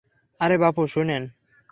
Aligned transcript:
আরে 0.41 0.55
বাপু, 0.57 0.81
শুনেন। 0.87 1.23